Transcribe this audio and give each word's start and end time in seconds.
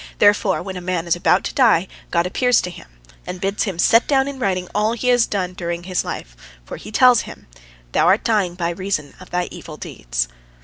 Therefore, 0.17 0.63
when 0.63 0.77
a 0.77 0.81
man 0.81 1.05
is 1.05 1.15
about 1.15 1.43
to 1.43 1.53
die, 1.53 1.87
God 2.09 2.25
appears 2.25 2.59
to 2.61 2.71
him, 2.71 2.87
and 3.27 3.39
bids 3.39 3.65
him 3.65 3.77
set 3.77 4.07
down 4.07 4.27
in 4.27 4.39
writing 4.39 4.67
all 4.73 4.93
he 4.93 5.09
has 5.09 5.27
done 5.27 5.53
during 5.53 5.83
his 5.83 6.03
life, 6.03 6.35
for, 6.65 6.77
He 6.77 6.91
tells 6.91 7.21
him, 7.21 7.45
"Thou 7.91 8.07
art 8.07 8.23
dying 8.23 8.55
by 8.55 8.71
reason 8.71 9.13
of 9.19 9.29
thy 9.29 9.47
evil 9.51 9.77
deeds." 9.77 10.27